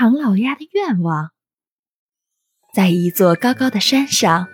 [0.00, 1.30] 唐老鸭的愿望。
[2.72, 4.46] 在一座高高的山上，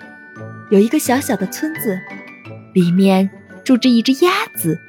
[0.71, 2.01] 有一个小小的村子，
[2.73, 3.29] 里面
[3.63, 4.81] 住着一只鸭子。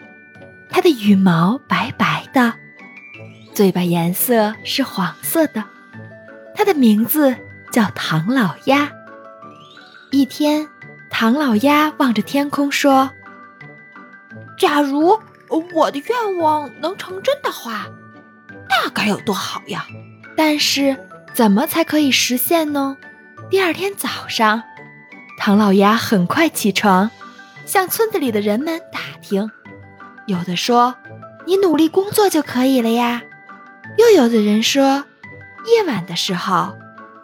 [0.70, 2.54] 它的羽毛白白的，
[3.54, 5.62] 嘴巴颜色是黄色的。
[6.56, 7.36] 它的名字
[7.70, 8.90] 叫唐老鸭。
[10.10, 10.70] 一天，
[11.10, 13.12] 唐老鸭望着天空说
[14.58, 15.20] ：“假如
[15.74, 17.90] 我的愿望能成真的话，
[18.70, 19.86] 那该有多好呀！
[20.36, 20.98] 但是，
[21.34, 22.98] 怎么才可以实现呢？”
[23.50, 24.64] 第二天早上，
[25.38, 27.12] 唐老鸭很快起床，
[27.66, 29.50] 向村子里的人们打听。
[30.28, 30.96] 有的说
[31.46, 33.22] ：“你努力工作就可以了呀。”
[33.98, 35.06] 又有的人说
[35.68, 36.76] ：“夜晚的时候，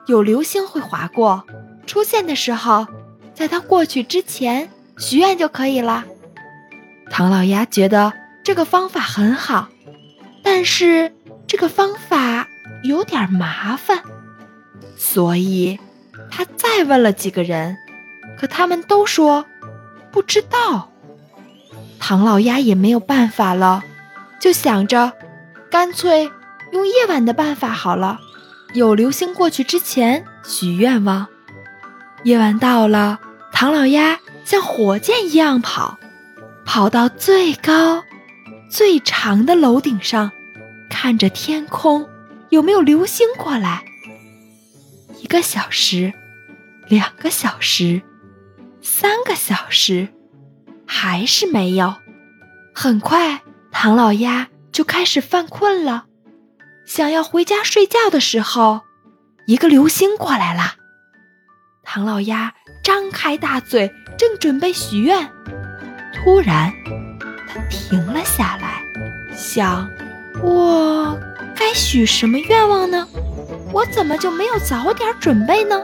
[0.05, 1.43] 有流星会划过，
[1.87, 2.87] 出现的时候，
[3.33, 6.05] 在它过去之前许愿就可以了。”
[7.09, 9.69] 唐老鸭觉得这个方法很好，
[10.43, 11.11] 但是
[11.47, 12.47] 这个方法
[12.83, 14.01] 有点麻烦，
[14.97, 15.79] 所以。
[16.33, 17.75] 他再问了几个人，
[18.37, 19.45] 可他们都说
[20.11, 20.89] 不知道。
[21.99, 23.83] 唐老鸭也没有办法了，
[24.39, 25.11] 就想着
[25.69, 26.31] 干脆
[26.71, 28.19] 用夜晚的办法好了。
[28.73, 31.27] 有流星过去之前许愿望。
[32.23, 33.19] 夜晚到了，
[33.51, 35.99] 唐老鸭像火箭一样跑，
[36.63, 38.03] 跑到最高、
[38.69, 40.31] 最长的楼顶上，
[40.89, 42.07] 看着天空
[42.51, 43.83] 有没有流星过来。
[45.19, 46.13] 一个小时。
[46.87, 48.01] 两个小时，
[48.81, 50.09] 三个小时，
[50.85, 51.95] 还是没有。
[52.75, 56.07] 很快，唐老鸭就开始犯困了，
[56.85, 58.81] 想要回家睡觉的时候，
[59.47, 60.75] 一个流星过来了。
[61.83, 65.31] 唐老鸭张开大嘴，正准备许愿，
[66.13, 66.73] 突然，
[67.47, 68.83] 他停了下来，
[69.33, 69.89] 想：
[70.43, 71.17] 我
[71.71, 73.07] 该许什么愿望呢？
[73.71, 75.81] 我怎么就没有早点准备呢？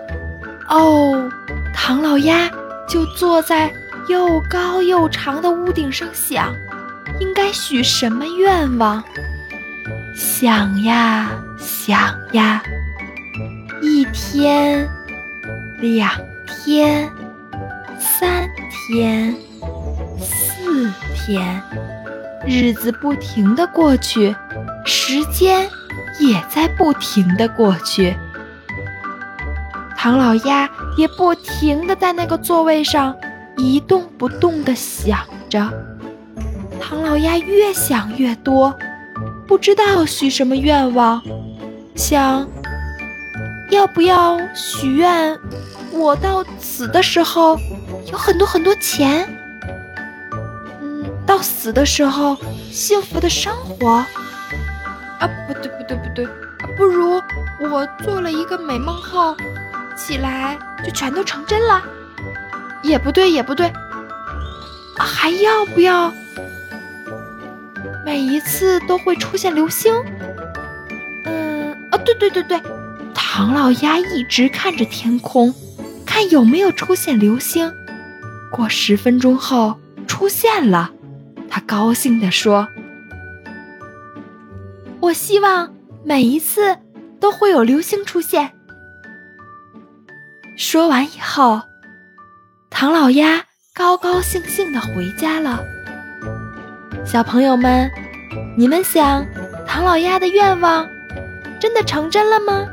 [0.67, 1.31] 哦，
[1.73, 2.51] 唐老鸭
[2.89, 3.71] 就坐在
[4.09, 6.53] 又高又长的屋顶上想，
[7.21, 9.01] 应该许什么愿望？
[10.13, 12.61] 想呀想呀，
[13.81, 14.85] 一天，
[15.79, 16.11] 两
[16.65, 17.09] 天，
[17.97, 18.45] 三
[18.89, 19.33] 天，
[20.19, 21.63] 四天，
[22.45, 24.35] 日子不停的过去，
[24.85, 25.69] 时间
[26.19, 28.15] 也在不停的过去。
[29.95, 33.15] 唐老鸭也不停地在那个座位上
[33.57, 35.19] 一动不动地想
[35.49, 35.67] 着。
[36.79, 38.73] 唐老鸭越想越多，
[39.47, 41.21] 不知道许什么愿望。
[41.95, 42.47] 想，
[43.71, 45.37] 要不要许愿？
[45.91, 47.57] 我到死的时候
[48.11, 49.27] 有很多很多钱。
[50.81, 52.37] 嗯，到死的时候
[52.71, 54.05] 幸福的生活。
[55.19, 56.27] 啊，不对对不对，
[56.75, 57.21] 不如
[57.59, 59.35] 我做了一个美梦后。
[59.99, 60.55] 起来
[60.85, 61.81] 就全都成真了，
[62.83, 63.73] 也不对，也不对，
[64.95, 66.13] 还要不要？
[68.05, 69.91] 每一次都会出现流星。
[71.25, 72.61] 嗯，啊，对对对对，
[73.15, 75.51] 唐老鸭一直看着天空，
[76.05, 77.73] 看有没有出现流星。
[78.51, 80.91] 过十分钟后出现了，
[81.49, 82.67] 他高兴地说
[85.01, 85.73] ：“我希望
[86.07, 86.77] 每一次
[87.19, 88.53] 都会有流星出现。”
[90.55, 91.61] 说完以后，
[92.69, 95.61] 唐老鸭高高兴兴的回家了。
[97.05, 97.91] 小朋友们，
[98.55, 99.25] 你们想，
[99.67, 100.87] 唐老鸭的愿望
[101.59, 102.65] 真的成真了吗？